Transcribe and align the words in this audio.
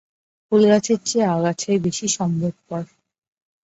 ফুলগাছের 0.45 0.99
চেয়ে 1.05 1.31
আগাছাই 1.35 1.77
বেশি 1.85 2.07
সম্ভবপর। 2.17 2.83